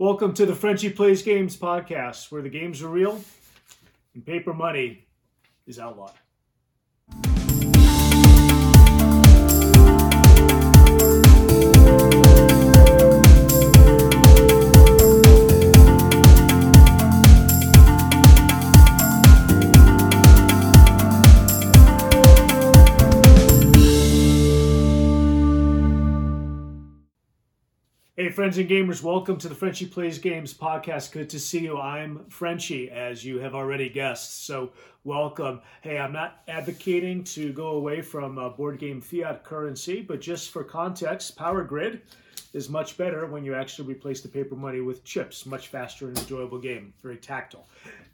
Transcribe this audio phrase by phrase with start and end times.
[0.00, 3.20] Welcome to the Frenchy Plays Games podcast, where the games are real
[4.14, 5.06] and paper money
[5.66, 6.14] is outlawed.
[28.40, 31.12] Friends and gamers, welcome to the Frenchy Plays Games podcast.
[31.12, 31.78] Good to see you.
[31.78, 34.46] I'm Frenchy, as you have already guessed.
[34.46, 34.72] So,
[35.04, 35.60] welcome.
[35.82, 40.52] Hey, I'm not advocating to go away from uh, board game fiat currency, but just
[40.52, 42.00] for context, Power Grid
[42.54, 45.44] is much better when you actually replace the paper money with chips.
[45.44, 46.94] Much faster and enjoyable game.
[47.02, 47.66] Very tactile.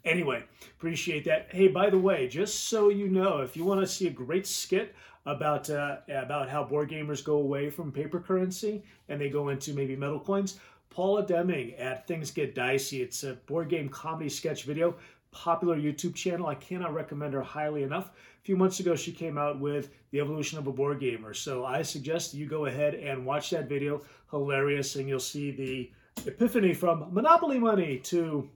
[0.03, 0.43] Anyway,
[0.77, 1.47] appreciate that.
[1.51, 4.45] Hey, by the way, just so you know, if you want to see a great
[4.45, 4.93] skit
[5.27, 9.73] about uh, about how board gamers go away from paper currency and they go into
[9.73, 10.59] maybe metal coins.
[10.89, 13.01] Paula Deming at Things Get Dicey.
[13.01, 14.95] It's a board game comedy sketch video,
[15.31, 16.47] popular YouTube channel.
[16.47, 18.07] I cannot recommend her highly enough.
[18.07, 21.33] A few months ago, she came out with The Evolution of a Board Gamer.
[21.33, 24.01] So I suggest you go ahead and watch that video.
[24.31, 25.91] Hilarious, and you'll see the
[26.25, 28.49] epiphany from Monopoly money to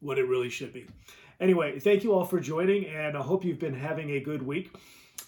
[0.00, 0.86] what it really should be.
[1.38, 4.72] Anyway, thank you all for joining, and I hope you've been having a good week.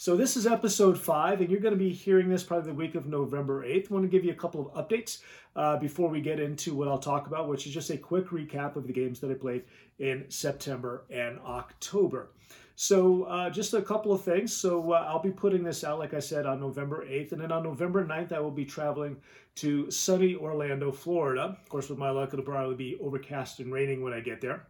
[0.04, 2.94] So this is episode five, and you're going to be hearing this probably the week
[2.94, 3.90] of November 8th.
[3.90, 5.22] I want to give you a couple of updates
[5.56, 8.76] uh, before we get into what I'll talk about, which is just a quick recap
[8.76, 9.62] of the games that I played
[9.98, 12.32] in September and October.
[12.76, 14.54] So uh, just a couple of things.
[14.54, 17.32] So uh, I'll be putting this out, like I said, on November 8th.
[17.32, 19.16] And then on November 9th, I will be traveling
[19.54, 21.56] to sunny Orlando, Florida.
[21.62, 24.66] Of course, with my luck, it'll probably be overcast and raining when I get there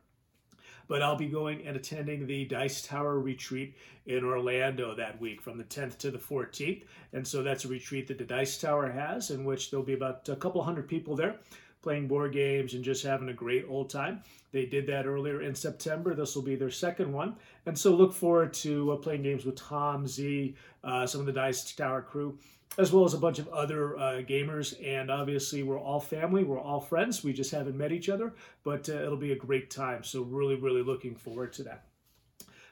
[0.89, 3.75] but I'll be going and attending the Dice Tower retreat
[4.07, 6.83] in Orlando that week from the 10th to the 14th.
[7.13, 10.29] And so that's a retreat that the Dice Tower has, in which there'll be about
[10.29, 11.37] a couple hundred people there
[11.85, 14.23] playing board games and just having a great old time.
[14.51, 16.15] They did that earlier in September.
[16.15, 17.37] This will be their second one.
[17.67, 21.33] And so look forward to uh, playing games with Tom, Zee, uh, some of the
[21.33, 22.39] Dice Tower crew,
[22.79, 24.75] as well as a bunch of other uh, gamers.
[24.85, 27.23] And obviously, we're all family, we're all friends.
[27.23, 28.33] We just haven't met each other,
[28.65, 30.03] but uh, it'll be a great time.
[30.03, 31.85] So, really, really looking forward to that.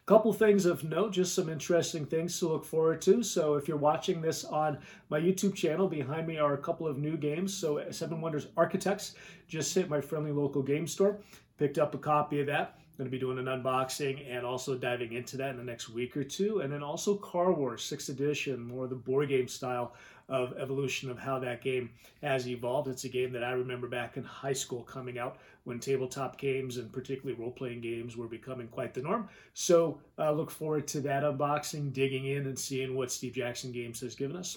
[0.05, 3.23] Couple things of note, just some interesting things to look forward to.
[3.23, 4.79] So if you're watching this on
[5.11, 7.55] my YouTube channel, behind me are a couple of new games.
[7.55, 9.15] So Seven Wonders Architects
[9.47, 11.21] just hit my friendly local game store.
[11.57, 12.81] Picked up a copy of that.
[12.99, 16.17] Going to be doing an unboxing and also diving into that in the next week
[16.17, 16.61] or two.
[16.61, 19.95] And then also Car Wars 6th edition, more the board game style
[20.33, 21.91] of evolution of how that game
[22.23, 22.89] has evolved.
[22.89, 26.79] It's a game that I remember back in high school coming out when tabletop games
[26.79, 29.29] and particularly role playing games were becoming quite the norm.
[29.53, 34.01] So uh, look forward to that unboxing, digging in, and seeing what Steve Jackson Games
[34.01, 34.57] has given us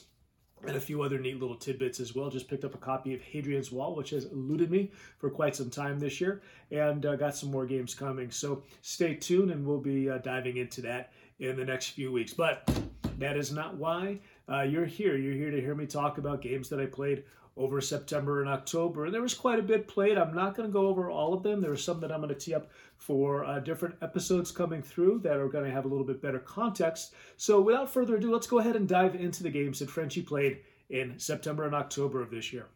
[0.65, 2.29] and a few other neat little tidbits as well.
[2.29, 5.69] Just picked up a copy of Hadrian's Wall, which has eluded me for quite some
[5.69, 6.41] time this year,
[6.71, 8.31] and uh, got some more games coming.
[8.31, 12.33] So stay tuned, and we'll be uh, diving into that in the next few weeks.
[12.33, 12.67] But
[13.19, 14.19] that is not why
[14.49, 15.17] uh, you're here.
[15.17, 17.23] You're here to hear me talk about games that I played
[17.57, 19.05] over September and October.
[19.05, 20.17] And there was quite a bit played.
[20.17, 21.61] I'm not going to go over all of them.
[21.61, 25.19] There are some that I'm going to tee up for uh, different episodes coming through
[25.19, 27.13] that are going to have a little bit better context.
[27.37, 30.59] So without further ado, let's go ahead and dive into the games that Frenchy played
[30.89, 32.67] in September and October of this year.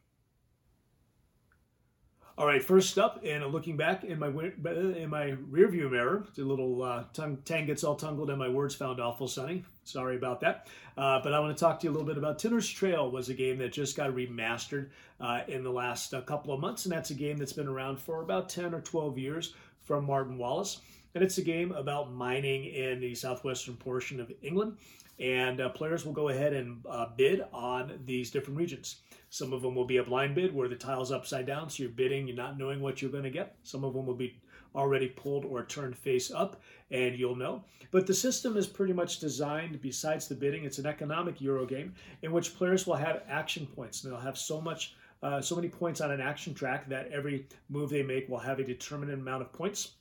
[2.40, 6.82] All right, first up, and looking back in my in my rearview mirror, the little
[6.82, 9.66] uh, tongue tang gets all tangled, and my words found awful sunny.
[9.84, 10.68] Sorry about that.
[10.98, 13.12] Uh, but I want to talk to you a little bit about Tinner's Trail.
[13.12, 14.88] Was a game that just got remastered
[15.20, 18.00] uh, in the last uh, couple of months, and that's a game that's been around
[18.00, 20.80] for about ten or twelve years from Martin Wallace,
[21.16, 24.78] and it's a game about mining in the southwestern portion of England,
[25.20, 29.02] and uh, players will go ahead and uh, bid on these different regions.
[29.30, 31.92] Some of them will be a blind bid where the tile's upside down, so you're
[31.92, 33.56] bidding, you're not knowing what you're going to get.
[33.64, 34.40] Some of them will be
[34.76, 37.64] already pulled or turned face up, and you'll know.
[37.92, 41.94] But the system is pretty much designed, besides the bidding, it's an economic Euro game
[42.22, 44.04] in which players will have action points.
[44.04, 47.48] And they'll have so much, uh, so many points on an action track that every
[47.70, 49.94] move they make will have a determined amount of points.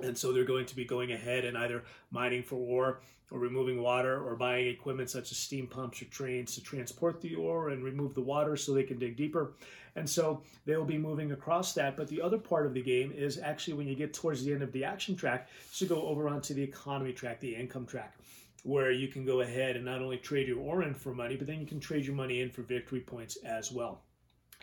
[0.00, 3.00] And so they're going to be going ahead and either mining for ore
[3.30, 7.34] or removing water or buying equipment such as steam pumps or trains to transport the
[7.34, 9.52] ore and remove the water so they can dig deeper.
[9.96, 11.96] And so they'll be moving across that.
[11.96, 14.62] But the other part of the game is actually when you get towards the end
[14.62, 18.16] of the action track, to go over onto the economy track, the income track,
[18.62, 21.46] where you can go ahead and not only trade your ore in for money, but
[21.46, 24.02] then you can trade your money in for victory points as well.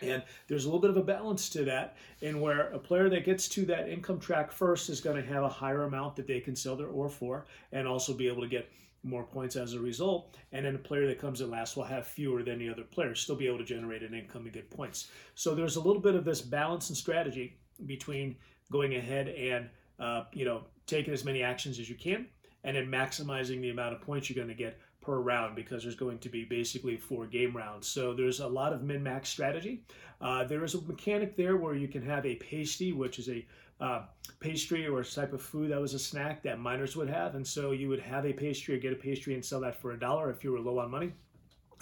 [0.02, 3.24] And there's a little bit of a balance to that, in where a player that
[3.24, 6.40] gets to that income track first is going to have a higher amount that they
[6.40, 8.68] can sell their ore for, and also be able to get
[9.02, 10.36] more points as a result.
[10.52, 13.20] And then a player that comes in last will have fewer than the other players,
[13.20, 15.10] still be able to generate an income and get points.
[15.34, 17.56] So there's a little bit of this balance and strategy
[17.86, 18.36] between
[18.70, 19.68] going ahead and
[19.98, 22.26] uh, you know taking as many actions as you can,
[22.66, 25.94] and then maximizing the amount of points you're going to get per round because there's
[25.94, 27.86] going to be basically four game rounds.
[27.86, 29.84] So there's a lot of min max strategy.
[30.20, 33.46] Uh, there is a mechanic there where you can have a pasty, which is a
[33.80, 34.02] uh,
[34.40, 37.36] pastry or a type of food that was a snack that miners would have.
[37.36, 39.92] And so you would have a pastry or get a pastry and sell that for
[39.92, 41.12] a dollar if you were low on money.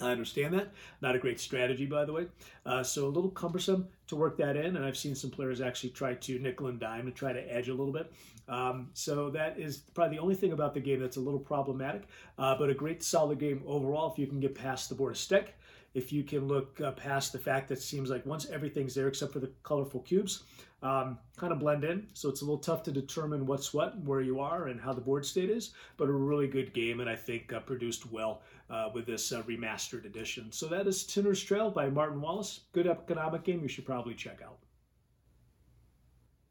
[0.01, 0.73] I understand that.
[1.01, 2.27] Not a great strategy, by the way.
[2.65, 5.91] Uh, so a little cumbersome to work that in, and I've seen some players actually
[5.91, 8.11] try to nickel and dime and try to edge a little bit.
[8.47, 12.07] Um, so that is probably the only thing about the game that's a little problematic,
[12.37, 15.17] uh, but a great solid game overall if you can get past the board of
[15.17, 15.55] stick.
[15.93, 19.07] If you can look uh, past the fact that it seems like once everything's there
[19.07, 20.43] except for the colorful cubes,
[20.83, 22.07] um, kind of blend in.
[22.13, 25.01] So it's a little tough to determine what's what, where you are, and how the
[25.01, 28.89] board state is, but a really good game, and I think uh, produced well uh,
[28.93, 30.51] with this uh, remastered edition.
[30.51, 32.61] So that is Tinner's Trail by Martin Wallace.
[32.71, 34.57] Good economic game you should probably check out.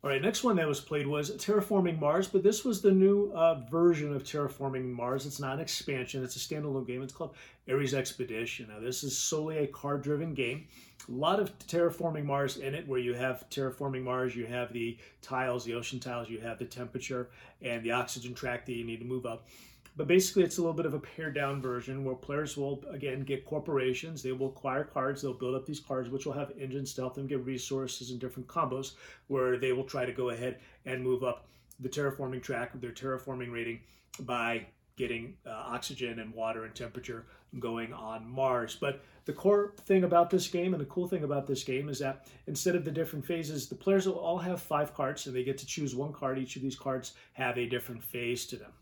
[0.05, 3.33] All right, next one that was played was Terraforming Mars, but this was the new
[3.35, 5.25] uh, version of Terraforming Mars.
[5.25, 7.03] It's not an expansion, it's a standalone game.
[7.03, 7.35] It's called
[7.71, 8.69] Ares Expedition.
[8.69, 10.67] Now, this is solely a card driven game.
[11.09, 14.99] A lot of Terraforming Mars in it, where you have Terraforming Mars, you have the
[15.23, 17.31] tiles, the ocean tiles, you have the temperature,
[17.63, 19.49] and the oxygen track that you need to move up.
[19.97, 23.21] But basically, it's a little bit of a pared down version where players will, again,
[23.21, 24.23] get corporations.
[24.23, 25.23] They will acquire cards.
[25.23, 28.19] They'll build up these cards, which will have engines to help them get resources and
[28.19, 28.95] different combos,
[29.29, 31.47] where they will try to go ahead and move up
[31.79, 33.81] the terraforming track, of their terraforming rating,
[34.21, 37.27] by getting uh, oxygen and water and temperature
[37.61, 38.77] going on Mars.
[38.81, 41.99] But the core thing about this game and the cool thing about this game is
[42.01, 45.45] that instead of the different phases, the players will all have five cards and they
[45.45, 46.39] get to choose one card.
[46.39, 48.73] Each of these cards have a different phase to them.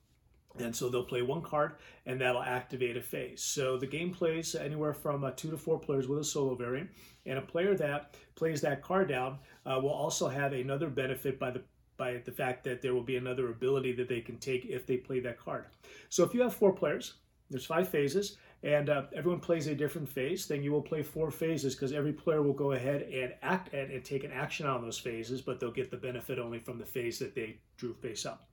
[0.58, 3.43] And so they'll play one card and that'll activate a phase.
[3.43, 6.90] So the game plays anywhere from uh, two to four players with a solo variant.
[7.25, 11.50] And a player that plays that card down uh, will also have another benefit by
[11.50, 11.62] the
[11.99, 14.96] by the fact that there will be another ability that they can take if they
[14.96, 15.66] play that card.
[16.08, 17.14] So if you have four players,
[17.50, 21.31] there's five phases, and uh, everyone plays a different phase, then you will play four
[21.31, 24.82] phases because every player will go ahead and act and, and, take an action on
[24.82, 28.25] those phases, but they'll get the benefit only from the phase that they drew face
[28.25, 28.49] up.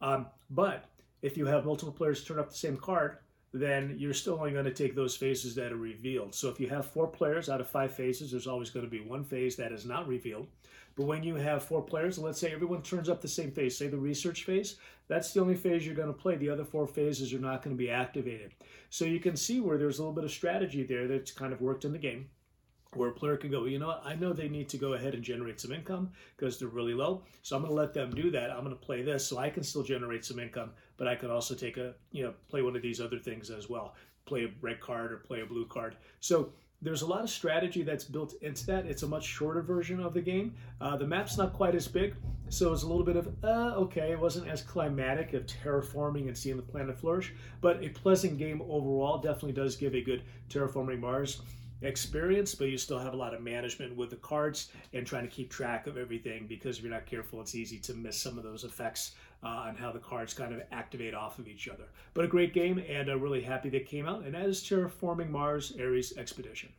[0.00, 0.86] Um, but
[1.22, 3.18] if you have multiple players turn up the same card,
[3.54, 6.34] then you're still only going to take those phases that are revealed.
[6.34, 9.00] So if you have four players out of five phases, there's always going to be
[9.00, 10.46] one phase that is not revealed.
[10.96, 13.88] But when you have four players, let's say everyone turns up the same phase, say
[13.88, 14.76] the research phase,
[15.08, 16.36] that's the only phase you're going to play.
[16.36, 18.54] The other four phases are not going to be activated.
[18.90, 21.60] So you can see where there's a little bit of strategy there that's kind of
[21.60, 22.28] worked in the game
[22.94, 24.92] where a player can go, well, you know what, I know they need to go
[24.92, 27.22] ahead and generate some income because they're really low.
[27.40, 28.50] So I'm going to let them do that.
[28.50, 30.72] I'm going to play this so I can still generate some income,
[31.02, 33.68] but I could also take a, you know, play one of these other things as
[33.68, 33.96] well.
[34.24, 35.96] Play a red card or play a blue card.
[36.20, 38.86] So there's a lot of strategy that's built into that.
[38.86, 40.54] It's a much shorter version of the game.
[40.80, 42.14] Uh, the map's not quite as big,
[42.50, 46.38] so it's a little bit of, uh, okay, it wasn't as climatic of terraforming and
[46.38, 51.00] seeing the planet flourish, but a pleasant game overall definitely does give a good terraforming
[51.00, 51.42] Mars
[51.82, 55.30] experience, but you still have a lot of management with the cards and trying to
[55.30, 58.44] keep track of everything because if you're not careful, it's easy to miss some of
[58.44, 61.84] those effects uh, on how the cards kind of activate off of each other.
[62.14, 65.30] But a great game, and I'm really happy that came out, and that is Terraforming
[65.30, 66.70] Mars Ares Expedition.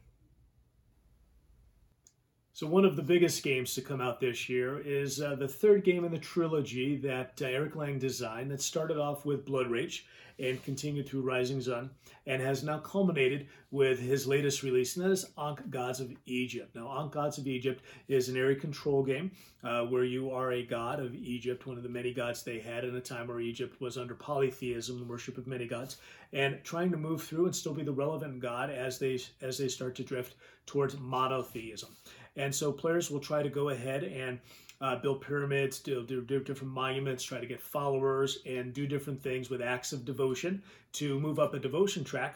[2.56, 5.84] So one of the biggest games to come out this year is uh, the third
[5.84, 10.06] game in the trilogy that uh, Eric Lang designed that started off with Blood Rage
[10.38, 11.89] and continued through Rising Sun
[12.27, 16.75] and has now culminated with his latest release, and that is Ankh Gods of Egypt.
[16.75, 19.32] Now, Ankh Gods of Egypt is an area control game
[19.63, 22.84] uh, where you are a god of Egypt, one of the many gods they had
[22.84, 25.98] in a time where Egypt was under polytheism, the worship of many gods,
[26.34, 29.68] and trying to move through and still be the relevant god as they as they
[29.68, 30.36] start to drift
[30.66, 31.89] towards monotheism.
[32.36, 34.40] And so players will try to go ahead and
[34.82, 39.22] uh, build pyramids, do, do, do, different monuments, try to get followers, and do different
[39.22, 40.62] things with acts of devotion
[40.94, 42.36] to move up a devotion track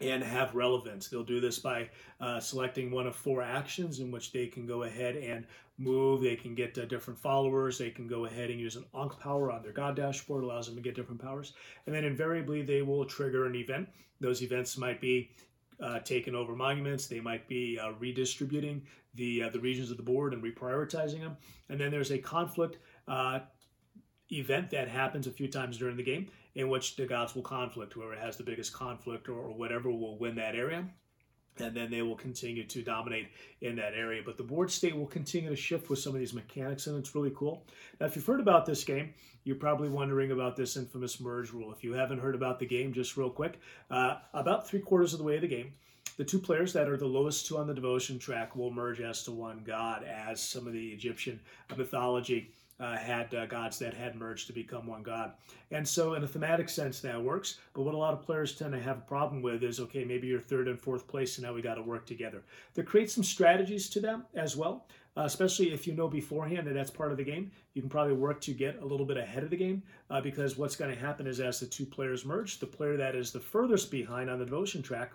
[0.00, 1.08] and have relevance.
[1.08, 4.84] They'll do this by uh, selecting one of four actions in which they can go
[4.84, 5.44] ahead and
[5.76, 6.22] move.
[6.22, 7.78] They can get uh, different followers.
[7.78, 10.76] They can go ahead and use an Ankh power on their God dashboard, allows them
[10.76, 11.52] to get different powers.
[11.86, 13.88] And then invariably, they will trigger an event.
[14.20, 15.30] Those events might be
[15.82, 17.06] uh, taking over monuments.
[17.06, 18.82] They might be uh, redistributing
[19.14, 21.36] the uh, the regions of the board and reprioritizing them.
[21.68, 23.40] And then there's a conflict uh,
[24.30, 27.92] event that happens a few times during the game in which the gods will conflict.
[27.92, 30.84] Whoever has the biggest conflict or, or whatever will win that area.
[31.60, 33.28] And then they will continue to dominate
[33.60, 34.22] in that area.
[34.24, 37.14] But the board state will continue to shift with some of these mechanics, and it's
[37.14, 37.64] really cool.
[38.00, 41.72] Now, if you've heard about this game, you're probably wondering about this infamous merge rule.
[41.72, 43.60] If you haven't heard about the game, just real quick,
[43.90, 45.72] uh, about three quarters of the way of the game,
[46.16, 49.22] the two players that are the lowest two on the devotion track will merge as
[49.22, 51.38] to one god, as some of the Egyptian
[51.76, 52.50] mythology
[52.80, 55.32] uh, had uh, gods that had merged to become one god.
[55.70, 57.58] And so, in a thematic sense, that works.
[57.74, 60.28] But what a lot of players tend to have a problem with is okay, maybe
[60.28, 62.42] you're third and fourth place, and now we got to work together.
[62.74, 66.74] There create some strategies to them as well, uh, especially if you know beforehand that
[66.74, 67.50] that's part of the game.
[67.74, 70.56] You can probably work to get a little bit ahead of the game uh, because
[70.56, 73.40] what's going to happen is as the two players merge, the player that is the
[73.40, 75.12] furthest behind on the devotion track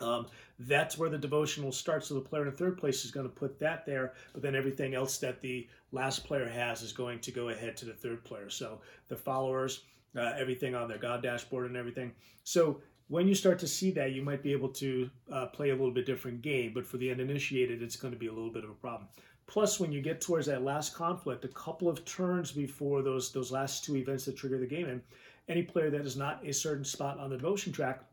[0.00, 0.26] um,
[0.58, 2.08] that's where the devotional starts.
[2.08, 4.94] So the player in third place is going to put that there, but then everything
[4.94, 8.50] else that the last player has is going to go ahead to the third player.
[8.50, 9.84] So the followers,
[10.16, 12.12] uh, everything on their God dashboard and everything.
[12.44, 15.74] So when you start to see that, you might be able to uh, play a
[15.74, 18.64] little bit different game, but for the uninitiated, it's going to be a little bit
[18.64, 19.08] of a problem.
[19.46, 23.50] Plus, when you get towards that last conflict, a couple of turns before those those
[23.50, 25.02] last two events that trigger the game, and
[25.48, 28.04] any player that is not a certain spot on the devotion track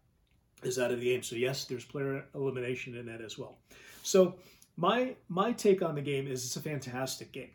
[0.63, 1.23] is out of the game.
[1.23, 3.57] So yes, there's player elimination in that as well.
[4.03, 4.35] So
[4.75, 7.51] my my take on the game is it's a fantastic game.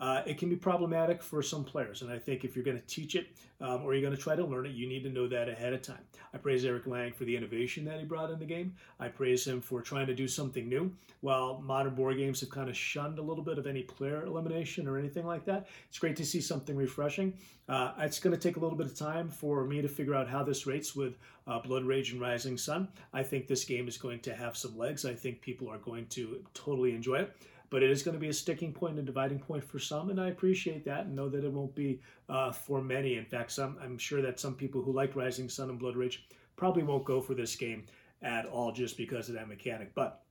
[0.00, 2.86] Uh, it can be problematic for some players, and I think if you're going to
[2.86, 3.28] teach it
[3.60, 5.72] um, or you're going to try to learn it, you need to know that ahead
[5.72, 6.02] of time.
[6.32, 8.74] I praise Eric Lang for the innovation that he brought in the game.
[8.98, 10.92] I praise him for trying to do something new.
[11.20, 14.88] While modern board games have kind of shunned a little bit of any player elimination
[14.88, 17.34] or anything like that, it's great to see something refreshing.
[17.68, 20.28] Uh, it's going to take a little bit of time for me to figure out
[20.28, 22.88] how this rates with uh, Blood Rage and Rising Sun.
[23.12, 25.04] I think this game is going to have some legs.
[25.04, 27.36] I think people are going to totally enjoy it
[27.70, 30.10] but it is going to be a sticking point and a dividing point for some,
[30.10, 33.16] and I appreciate that and know that it won't be uh, for many.
[33.16, 36.26] In fact, some I'm sure that some people who like Rising Sun and Blood Rage
[36.56, 37.84] probably won't go for this game
[38.22, 39.94] at all just because of that mechanic.
[39.94, 40.22] But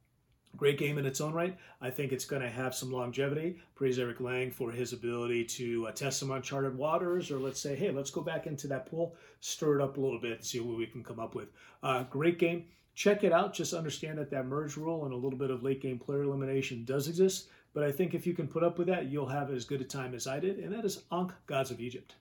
[0.55, 1.57] great game in its own right.
[1.81, 3.59] I think it's going to have some longevity.
[3.75, 7.75] Praise Eric Lang for his ability to uh, test some uncharted waters, or let's say,
[7.75, 10.77] hey, let's go back into that pool, stir it up a little bit, see what
[10.77, 11.49] we can come up with.
[11.81, 13.53] Uh, great game check it out.
[13.53, 16.85] Just understand that that merge rule and a little bit of late game player elimination
[16.85, 17.47] does exist.
[17.73, 19.85] But I think if you can put up with that, you'll have as good a
[19.85, 22.15] time as I did, and that is Ankh Gods of Egypt.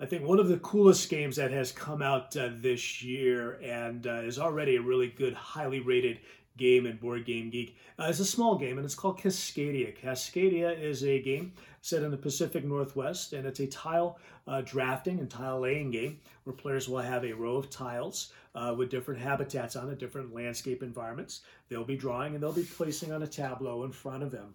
[0.00, 4.06] I think one of the coolest games that has come out uh, this year and
[4.08, 6.18] uh, is already a really good, highly rated
[6.56, 7.76] game in Board Game Geek.
[7.98, 9.96] Uh, it's a small game and it's called Cascadia.
[9.96, 11.52] Cascadia is a game
[11.84, 16.18] set in the Pacific Northwest and it's a tile uh, drafting and tile laying game
[16.44, 20.34] where players will have a row of tiles uh, with different habitats on it, different
[20.34, 21.42] landscape environments.
[21.68, 24.54] They'll be drawing and they'll be placing on a tableau in front of them.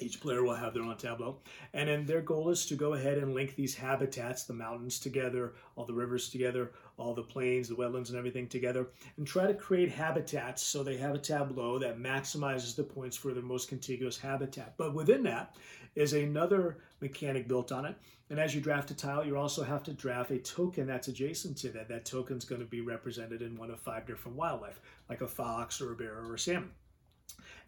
[0.00, 1.36] Each player will have their own tableau.
[1.74, 5.52] And then their goal is to go ahead and link these habitats, the mountains together,
[5.76, 9.54] all the rivers together, all the plains, the wetlands, and everything together, and try to
[9.54, 14.18] create habitats so they have a tableau that maximizes the points for their most contiguous
[14.18, 14.74] habitat.
[14.76, 15.56] But within that
[15.94, 17.96] is another mechanic built on it.
[18.30, 21.58] And as you draft a tile, you also have to draft a token that's adjacent
[21.58, 21.88] to that.
[21.88, 25.28] That token is going to be represented in one of five different wildlife, like a
[25.28, 26.70] fox or a bear or a salmon.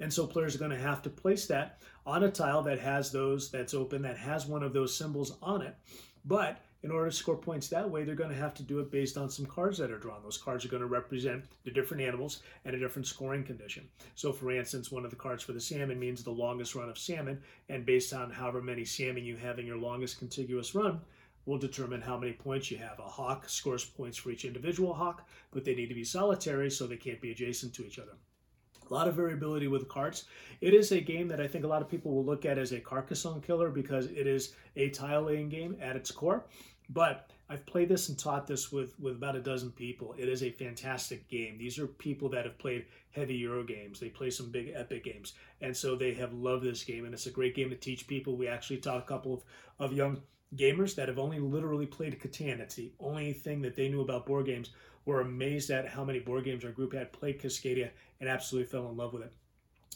[0.00, 3.10] And so players are going to have to place that on a tile that has
[3.10, 5.74] those, that's open, that has one of those symbols on it.
[6.24, 8.92] But in order to score points that way, they're going to have to do it
[8.92, 10.22] based on some cards that are drawn.
[10.22, 13.88] Those cards are going to represent the different animals and a different scoring condition.
[14.14, 16.96] So, for instance, one of the cards for the salmon means the longest run of
[16.96, 21.00] salmon, and based on however many salmon you have in your longest contiguous run,
[21.44, 23.00] will determine how many points you have.
[23.00, 26.86] A hawk scores points for each individual hawk, but they need to be solitary, so
[26.86, 28.12] they can't be adjacent to each other.
[28.88, 30.26] A lot of variability with cards.
[30.60, 32.70] It is a game that I think a lot of people will look at as
[32.70, 36.44] a Carcassonne killer because it is a tile laying game at its core.
[36.88, 40.14] But I've played this and taught this with, with about a dozen people.
[40.18, 41.58] It is a fantastic game.
[41.58, 44.00] These are people that have played heavy Euro games.
[44.00, 45.34] They play some big epic games.
[45.60, 47.04] And so they have loved this game.
[47.04, 48.36] And it's a great game to teach people.
[48.36, 49.44] We actually taught a couple of,
[49.78, 50.20] of young
[50.54, 52.60] gamers that have only literally played Catan.
[52.60, 54.70] It's the only thing that they knew about board games.
[55.04, 58.88] Were amazed at how many board games our group had played Cascadia and absolutely fell
[58.88, 59.32] in love with it.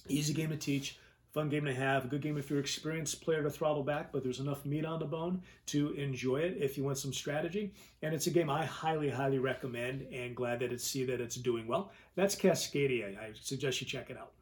[0.09, 0.99] Easy game to teach,
[1.33, 4.13] fun game to have, a good game if you're an experienced player to throttle back,
[4.13, 7.73] but there's enough meat on the bone to enjoy it if you want some strategy.
[8.03, 11.37] And it's a game I highly, highly recommend and glad that it's see that it's
[11.37, 11.93] doing well.
[12.17, 13.19] That's Cascadia.
[13.19, 14.33] I suggest you check it out.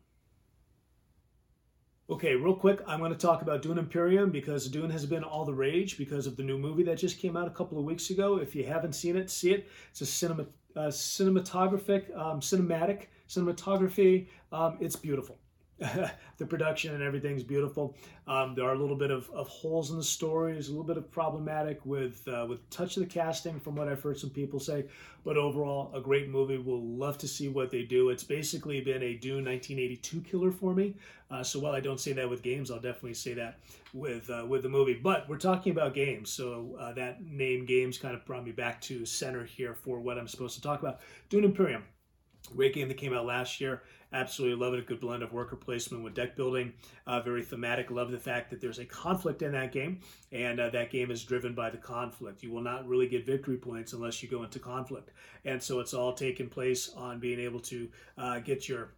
[2.11, 5.45] Okay, real quick, I'm going to talk about Dune Imperium because Dune has been all
[5.45, 8.09] the rage because of the new movie that just came out a couple of weeks
[8.09, 8.38] ago.
[8.38, 9.68] If you haven't seen it, see it.
[9.90, 14.28] It's a cinema, uh, cinematographic, um, cinematic cinematography.
[14.50, 15.38] Um, it's beautiful.
[16.39, 17.97] the production and everything's beautiful.
[18.27, 20.55] Um, there are a little bit of, of holes in the story.
[20.55, 24.03] A little bit of problematic with uh, with touch of the casting, from what I've
[24.03, 24.87] heard some people say.
[25.25, 26.59] But overall, a great movie.
[26.59, 28.09] We'll love to see what they do.
[28.11, 30.97] It's basically been a Dune 1982 killer for me.
[31.31, 33.61] Uh, so while I don't say that with games, I'll definitely say that
[33.95, 34.95] with uh, with the movie.
[34.95, 38.81] But we're talking about games, so uh, that name games kind of brought me back
[38.83, 40.99] to center here for what I'm supposed to talk about.
[41.29, 41.85] Dune Imperium.
[42.55, 43.83] Great game that came out last year.
[44.12, 44.81] Absolutely love it.
[44.81, 46.73] A good blend of worker placement with deck building.
[47.07, 47.90] Uh, very thematic.
[47.90, 50.00] Love the fact that there's a conflict in that game,
[50.33, 52.43] and uh, that game is driven by the conflict.
[52.43, 55.11] You will not really get victory points unless you go into conflict.
[55.45, 58.95] And so it's all taken place on being able to uh, get your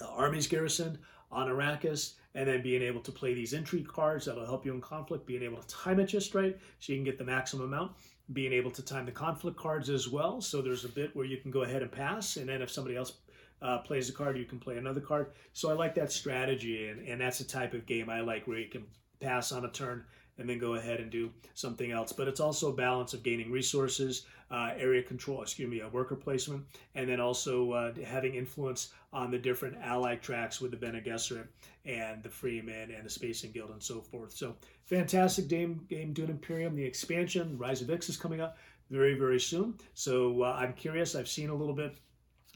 [0.00, 0.98] uh, armies garrisoned
[1.30, 4.80] on Arrakis, and then being able to play these intrigue cards that'll help you in
[4.80, 7.92] conflict, being able to time it just right so you can get the maximum amount,
[8.32, 10.40] being able to time the conflict cards as well.
[10.40, 12.96] So there's a bit where you can go ahead and pass, and then if somebody
[12.96, 13.14] else
[13.62, 15.32] uh, plays a card, you can play another card.
[15.52, 18.58] So I like that strategy, and, and that's the type of game I like where
[18.58, 18.84] you can
[19.20, 20.04] pass on a turn
[20.38, 22.12] and then go ahead and do something else.
[22.12, 26.14] But it's also a balance of gaining resources, uh, area control, excuse me, a worker
[26.14, 26.64] placement,
[26.94, 31.46] and then also uh, having influence on the different allied tracks with the Bene Gesserit
[31.84, 34.32] and the Fremen and the Spacing Guild and so forth.
[34.32, 36.76] So fantastic game, game Dune Imperium.
[36.76, 38.58] The expansion, Rise of Ix is coming up
[38.90, 39.74] very, very soon.
[39.94, 41.14] So uh, I'm curious.
[41.14, 41.96] I've seen a little bit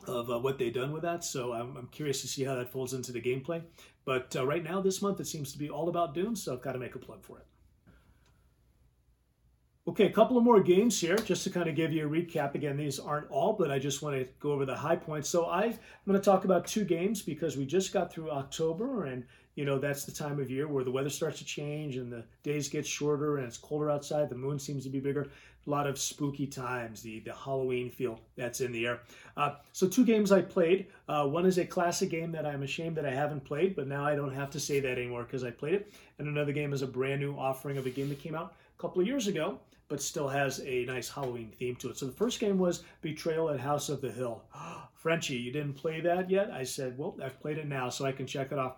[0.06, 1.24] of uh, what they've done with that.
[1.24, 3.62] So I'm, I'm, curious to see how that folds into the gameplay.
[4.04, 6.62] But uh, right now, this month, it seems to be all about Dune, so I've
[6.62, 7.46] got to make a plug for it.
[9.88, 12.54] Okay, a couple of more games here, just to kind of give you a recap.
[12.54, 15.30] Again, these aren't all, but I just want to go over the high points.
[15.30, 19.06] So I, I'm going to talk about two games because we just got through October,
[19.06, 22.12] and you know that's the time of year where the weather starts to change and
[22.12, 24.28] the days get shorter and it's colder outside.
[24.28, 25.28] The moon seems to be bigger.
[25.66, 29.00] A lot of spooky times, the the Halloween feel that's in the air.
[29.34, 30.88] Uh, so two games I played.
[31.08, 34.04] Uh, one is a classic game that I'm ashamed that I haven't played, but now
[34.04, 35.92] I don't have to say that anymore because I played it.
[36.18, 39.00] And another game is a brand new offering of a game that came out couple
[39.00, 39.60] of years ago
[39.90, 41.98] but still has a nice Halloween theme to it.
[41.98, 44.44] So the first game was Betrayal at House of the Hill.
[44.94, 46.50] Frenchy, you didn't play that yet?
[46.52, 48.76] I said, well, I've played it now, so I can check it off.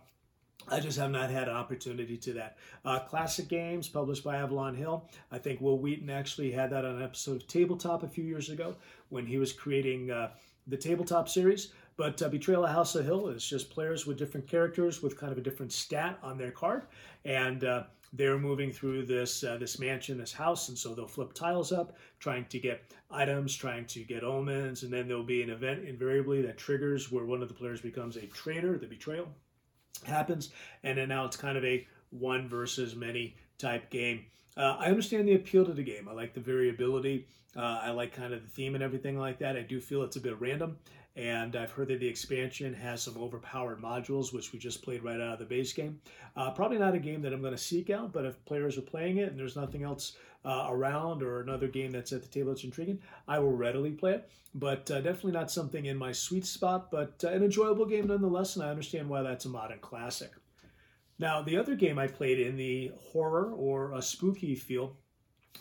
[0.68, 2.56] I just have not had an opportunity to that.
[2.84, 5.10] Uh, classic games published by Avalon Hill.
[5.30, 8.48] I think Wil Wheaton actually had that on an episode of Tabletop a few years
[8.48, 8.76] ago
[9.10, 10.30] when he was creating uh,
[10.66, 11.72] the Tabletop series.
[11.98, 15.30] But uh, Betrayal at House of Hill is just players with different characters with kind
[15.30, 16.84] of a different stat on their card.
[17.26, 17.82] And uh,
[18.12, 21.96] they're moving through this uh, this mansion, this house, and so they'll flip tiles up,
[22.18, 26.42] trying to get items, trying to get omens, and then there'll be an event invariably
[26.42, 28.78] that triggers where one of the players becomes a traitor.
[28.78, 29.28] The betrayal
[30.04, 30.50] happens,
[30.82, 34.26] and then now it's kind of a one versus many type game.
[34.56, 36.08] Uh, I understand the appeal to the game.
[36.08, 37.26] I like the variability.
[37.56, 39.56] Uh, I like kind of the theme and everything like that.
[39.56, 40.78] I do feel it's a bit random,
[41.14, 45.20] and I've heard that the expansion has some overpowered modules, which we just played right
[45.20, 46.00] out of the base game.
[46.36, 48.82] Uh, probably not a game that I'm going to seek out, but if players are
[48.82, 52.50] playing it and there's nothing else uh, around or another game that's at the table
[52.50, 52.98] that's intriguing,
[53.28, 54.30] I will readily play it.
[54.54, 58.56] But uh, definitely not something in my sweet spot, but uh, an enjoyable game nonetheless,
[58.56, 60.32] and I understand why that's a modern classic.
[61.18, 64.96] Now, the other game I played in the horror or a spooky field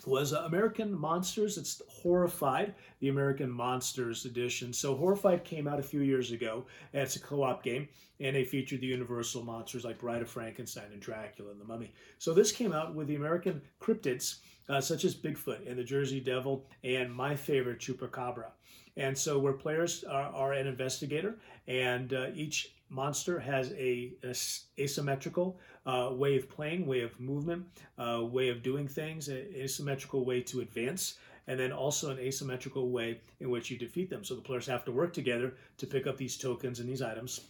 [0.06, 1.58] was uh, American Monsters.
[1.58, 4.72] It's Horrified, the American Monsters edition.
[4.72, 6.64] So Horrified came out a few years ago.
[6.92, 7.88] And it's a co-op game,
[8.20, 11.92] and they featured the Universal monsters like Bride of Frankenstein and Dracula and the Mummy.
[12.18, 16.20] So this came out with the American cryptids, uh, such as Bigfoot and the Jersey
[16.20, 18.50] Devil, and my favorite Chupacabra.
[18.96, 24.34] And so where players are, are an investigator, and uh, each monster has a, a
[24.78, 27.64] asymmetrical uh, way of playing, way of movement,
[27.98, 31.14] uh, way of doing things, an asymmetrical way to advance,
[31.48, 34.22] and then also an asymmetrical way in which you defeat them.
[34.22, 37.40] So the players have to work together to pick up these tokens and these items,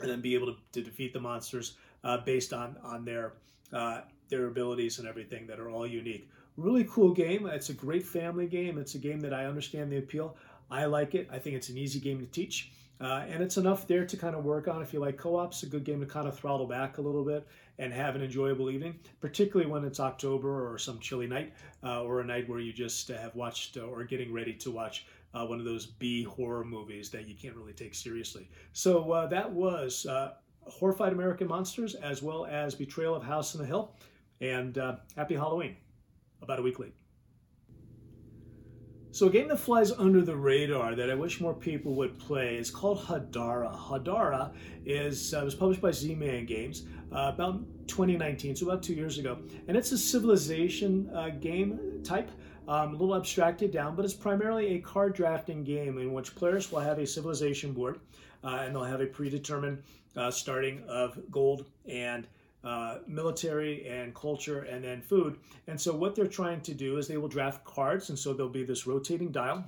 [0.00, 3.32] and then be able to, to defeat the monsters uh, based on on their
[3.72, 6.28] uh, their abilities and everything that are all unique.
[6.56, 7.46] Really cool game.
[7.46, 8.78] It's a great family game.
[8.78, 10.36] It's a game that I understand the appeal.
[10.70, 11.28] I like it.
[11.32, 12.70] I think it's an easy game to teach.
[13.00, 14.80] Uh, and it's enough there to kind of work on.
[14.80, 17.46] If you like co-ops a good game to kind of throttle back a little bit
[17.78, 21.52] and have an enjoyable evening particularly when it's october or some chilly night
[21.82, 24.70] uh, or a night where you just uh, have watched uh, or getting ready to
[24.70, 28.48] watch uh, one of those b horror movies that you can't really take seriously.
[28.72, 30.06] So uh, that was
[30.60, 33.96] horrified american monsters as well as betrayal of house on the hill
[34.40, 34.76] and
[35.16, 35.76] happy halloween
[36.40, 36.94] about a week late
[39.14, 42.56] so a game that flies under the radar that I wish more people would play
[42.56, 43.72] is called Hadara.
[43.72, 44.52] Hadara
[44.84, 49.38] is uh, was published by Z-Man Games uh, about 2019, so about two years ago,
[49.68, 52.28] and it's a civilization uh, game type.
[52.66, 56.72] Um, a little abstracted down, but it's primarily a card drafting game in which players
[56.72, 58.00] will have a civilization board.
[58.44, 59.82] uh, and they'll have a predetermined
[60.16, 62.26] uh, starting of gold and
[62.64, 65.38] uh, military and culture and then food.
[65.66, 68.50] And so what they're trying to do is they will draft cards, and so there'll
[68.50, 69.64] be this rotating dial,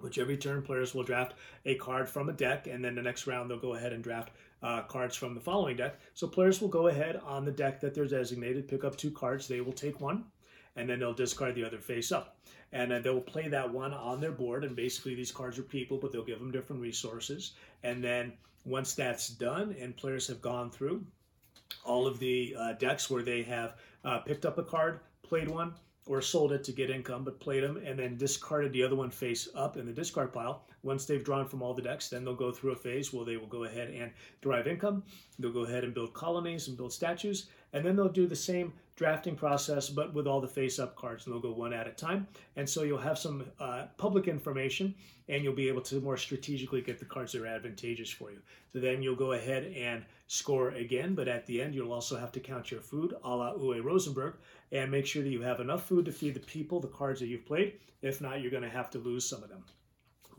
[0.00, 1.34] which every turn players will draft
[1.66, 4.30] a card from a deck, and then the next round they'll go ahead and draft
[4.62, 5.98] uh, cards from the following deck.
[6.14, 9.46] So players will go ahead on the deck that they're designated, pick up two cards.
[9.46, 10.24] They will take one,
[10.76, 12.38] and then they'll discard the other face up.
[12.72, 14.64] And then they'll play that one on their board.
[14.64, 17.52] And basically, these cards are people, but they'll give them different resources.
[17.82, 18.32] And then
[18.64, 21.04] once that's done and players have gone through
[21.84, 25.74] all of the uh, decks where they have uh, picked up a card, played one,
[26.06, 29.10] or sold it to get income, but played them and then discarded the other one
[29.10, 30.64] face up in the discard pile.
[30.82, 33.36] Once they've drawn from all the decks, then they'll go through a phase where they
[33.36, 35.04] will go ahead and derive income.
[35.38, 38.72] They'll go ahead and build colonies and build statues, and then they'll do the same
[38.96, 41.92] drafting process, but with all the face up cards, and they'll go one at a
[41.92, 42.26] time.
[42.56, 44.94] And so you'll have some uh, public information,
[45.28, 48.38] and you'll be able to more strategically get the cards that are advantageous for you.
[48.72, 52.32] So then you'll go ahead and score again, but at the end, you'll also have
[52.32, 54.34] to count your food a la Uwe Rosenberg
[54.72, 57.26] and make sure that you have enough food to feed the people the cards that
[57.26, 57.74] you've played.
[58.02, 59.64] If not, you're going to have to lose some of them.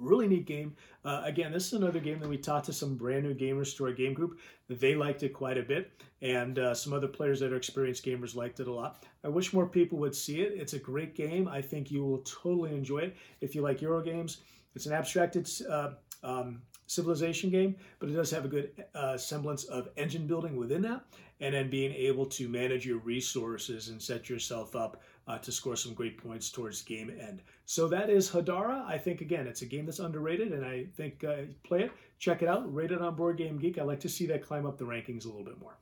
[0.03, 0.75] Really neat game.
[1.05, 3.85] Uh, again, this is another game that we taught to some brand new gamers to
[3.85, 4.37] our game group.
[4.67, 8.35] They liked it quite a bit, and uh, some other players that are experienced gamers
[8.35, 9.05] liked it a lot.
[9.23, 10.59] I wish more people would see it.
[10.59, 11.47] It's a great game.
[11.47, 14.41] I think you will totally enjoy it if you like Euro games.
[14.75, 19.63] It's an abstracted uh, um, civilization game, but it does have a good uh, semblance
[19.65, 21.05] of engine building within that,
[21.39, 25.75] and then being able to manage your resources and set yourself up uh, to score
[25.75, 27.41] some great points towards game end.
[27.65, 28.85] So that is Hadara.
[28.85, 32.41] I think again, it's a game that's underrated, and I think uh, play it, check
[32.41, 33.77] it out, rate it on Board Game Geek.
[33.77, 35.77] I like to see that climb up the rankings a little bit more.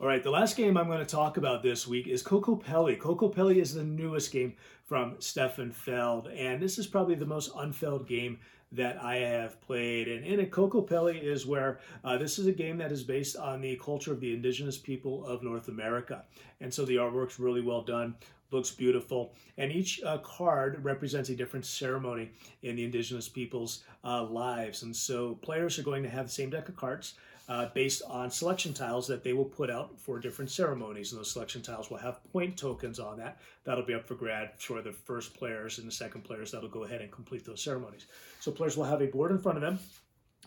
[0.00, 2.98] All right, the last game I'm going to talk about this week is Kokopelli.
[2.98, 7.54] Coco Pelli is the newest game from Stefan Feld, and this is probably the most
[7.54, 8.40] unfeld game
[8.74, 10.08] that I have played.
[10.08, 13.76] And in Kokopelli is where uh, this is a game that is based on the
[13.76, 16.24] culture of the indigenous people of North America.
[16.60, 18.14] And so the artwork's really well done,
[18.50, 19.32] looks beautiful.
[19.58, 22.30] And each uh, card represents a different ceremony
[22.62, 24.82] in the indigenous people's uh, lives.
[24.82, 27.14] And so players are going to have the same deck of cards
[27.48, 31.12] uh, based on selection tiles that they will put out for different ceremonies.
[31.12, 33.38] And those selection tiles will have point tokens on that.
[33.64, 36.84] That'll be up for grad for the first players and the second players that'll go
[36.84, 38.06] ahead and complete those ceremonies.
[38.40, 39.78] So players will have a board in front of them.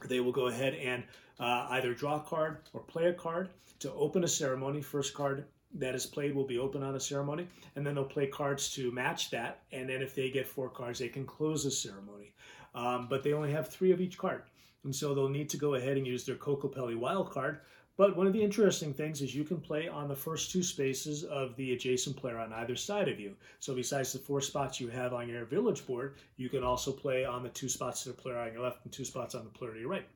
[0.05, 1.03] They will go ahead and
[1.39, 4.81] uh, either draw a card or play a card to open a ceremony.
[4.81, 8.27] First card that is played will be open on a ceremony, and then they'll play
[8.27, 9.63] cards to match that.
[9.71, 12.33] And then if they get four cards, they can close the ceremony.
[12.75, 14.43] Um, but they only have three of each card.
[14.83, 17.59] And so they'll need to go ahead and use their Kokopelli wild card.
[17.97, 21.23] But one of the interesting things is you can play on the first two spaces
[21.23, 23.35] of the adjacent player on either side of you.
[23.59, 27.25] So besides the four spots you have on your village board, you can also play
[27.25, 29.49] on the two spots of the player on your left and two spots on the
[29.49, 30.07] player to your right.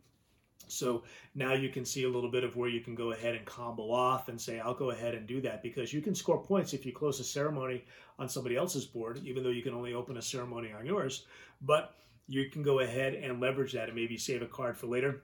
[0.67, 3.45] So now you can see a little bit of where you can go ahead and
[3.45, 6.73] combo off and say, I'll go ahead and do that because you can score points
[6.73, 7.83] if you close a ceremony
[8.19, 11.25] on somebody else's board, even though you can only open a ceremony on yours.
[11.61, 11.95] But
[12.31, 15.23] you can go ahead and leverage that and maybe save a card for later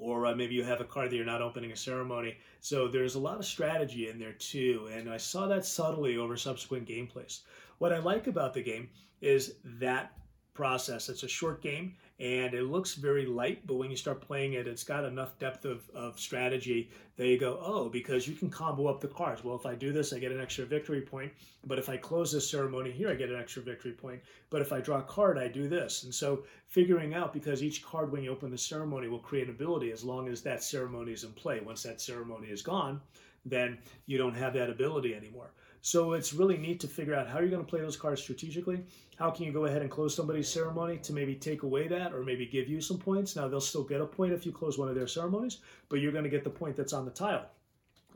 [0.00, 2.36] or uh, maybe you have a card that you're not opening a ceremony.
[2.60, 6.36] So there's a lot of strategy in there too, and I saw that subtly over
[6.36, 7.40] subsequent gameplays.
[7.78, 8.88] What I like about the game
[9.20, 10.12] is that
[10.54, 11.08] process.
[11.10, 14.68] It's a short game, and it looks very light, but when you start playing it,
[14.68, 18.88] it's got enough depth of, of strategy that you go, oh, because you can combo
[18.88, 19.42] up the cards.
[19.42, 21.32] Well, if I do this, I get an extra victory point,
[21.66, 24.20] but if I close this ceremony here, I get an extra victory point.
[24.50, 26.04] But if I draw a card, I do this.
[26.04, 29.54] And so figuring out, because each card when you open the ceremony will create an
[29.54, 31.60] ability as long as that ceremony is in play.
[31.60, 33.00] Once that ceremony is gone,
[33.46, 35.52] then you don't have that ability anymore.
[35.82, 38.84] So it's really neat to figure out how you're going to play those cards strategically.
[39.16, 42.22] How can you go ahead and close somebody's ceremony to maybe take away that or
[42.22, 43.36] maybe give you some points?
[43.36, 46.12] Now, they'll still get a point if you close one of their ceremonies, but you're
[46.12, 47.46] going to get the point that's on the tile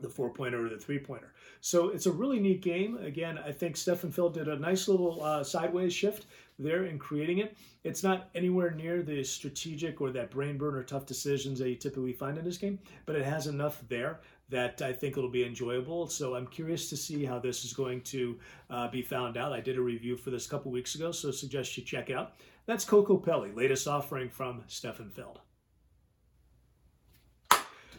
[0.01, 1.33] the four pointer or the three pointer.
[1.61, 2.97] So it's a really neat game.
[2.97, 6.25] Again, I think Stefan Feld did a nice little uh, sideways shift
[6.59, 7.57] there in creating it.
[7.83, 12.13] It's not anywhere near the strategic or that brain burner tough decisions that you typically
[12.13, 16.07] find in this game, but it has enough there that I think it'll be enjoyable.
[16.07, 19.53] So I'm curious to see how this is going to uh, be found out.
[19.53, 22.09] I did a review for this a couple weeks ago, so I suggest you check
[22.09, 22.33] out.
[22.65, 25.39] That's Kokopelli, latest offering from Stefan Feld.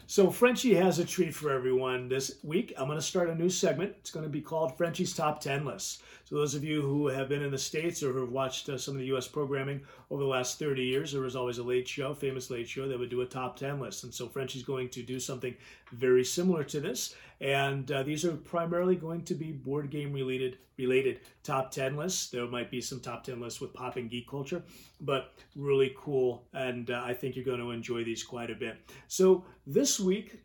[0.09, 2.73] So, Frenchy has a treat for everyone this week.
[2.77, 3.93] I'm going to start a new segment.
[3.99, 6.01] It's going to be called Frenchy's Top 10 List.
[6.23, 8.77] So, those of you who have been in the States or who have watched uh,
[8.77, 9.27] some of the U.S.
[9.27, 12.87] programming over the last 30 years, there was always a late show, famous late show,
[12.87, 14.05] that would do a top 10 list.
[14.05, 15.53] And so, Frenchy's going to do something
[15.91, 17.13] very similar to this.
[17.39, 22.29] And uh, these are primarily going to be board game related related top 10 lists.
[22.29, 24.63] There might be some top 10 lists with pop and geek culture,
[25.01, 26.47] but really cool.
[26.53, 28.77] And uh, I think you're going to enjoy these quite a bit.
[29.07, 30.43] So this week,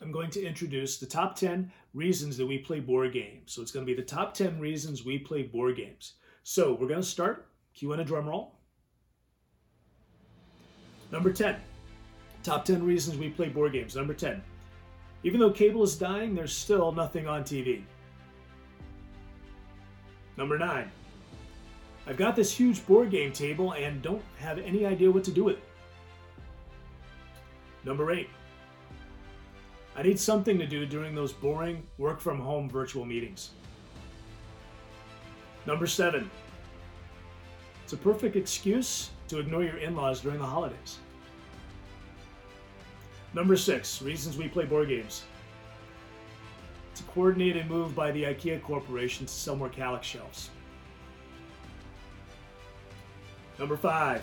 [0.00, 3.52] I'm going to introduce the top 10 reasons that we play board games.
[3.52, 6.14] So it's going to be the top 10 reasons we play board games.
[6.42, 7.48] So we're going to start.
[7.74, 8.58] Cue in a drum roll.
[11.10, 11.56] Number 10.
[12.42, 13.96] Top 10 reasons we play board games.
[13.96, 14.42] Number 10.
[15.24, 17.82] Even though cable is dying, there's still nothing on TV.
[20.36, 20.90] Number 9.
[22.06, 25.44] I've got this huge board game table and don't have any idea what to do
[25.44, 25.64] with it.
[27.84, 28.28] Number 8.
[29.96, 33.50] I need something to do during those boring work from home virtual meetings.
[35.66, 36.30] Number 7.
[37.84, 40.98] It's a perfect excuse to ignore your in laws during the holidays.
[43.34, 44.02] Number 6.
[44.02, 45.24] Reasons we play board games.
[46.92, 50.50] It's a coordinated move by the IKEA Corporation to sell more Kallax shelves.
[53.58, 54.22] Number 5.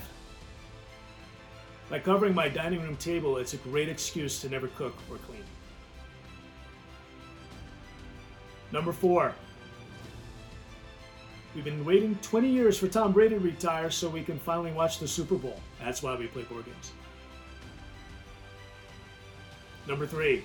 [1.89, 5.43] By covering my dining room table, it's a great excuse to never cook or clean.
[8.71, 9.35] Number four.
[11.53, 14.99] We've been waiting 20 years for Tom Brady to retire so we can finally watch
[14.99, 15.59] the Super Bowl.
[15.81, 16.93] That's why we play board games.
[19.87, 20.43] Number three.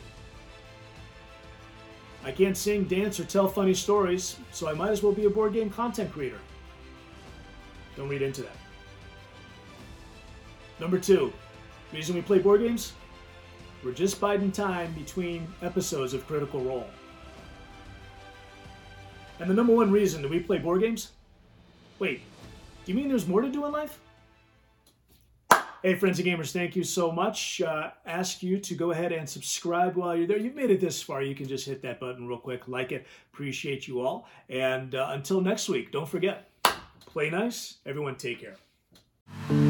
[2.24, 5.30] I can't sing, dance, or tell funny stories, so I might as well be a
[5.30, 6.40] board game content creator.
[7.96, 8.56] Don't read into that.
[10.80, 11.32] Number two,
[11.92, 12.92] reason we play board games?
[13.84, 16.88] We're just biding time between episodes of Critical Role.
[19.38, 21.12] And the number one reason that we play board games?
[21.98, 22.22] Wait,
[22.84, 24.00] do you mean there's more to do in life?
[25.86, 27.60] Hey, friends and gamers, thank you so much.
[27.60, 30.36] Uh, ask you to go ahead and subscribe while you're there.
[30.36, 31.22] You've made it this far.
[31.22, 33.06] You can just hit that button real quick, like it.
[33.32, 34.26] Appreciate you all.
[34.48, 36.50] And uh, until next week, don't forget,
[37.06, 37.76] play nice.
[37.86, 39.65] Everyone, take care.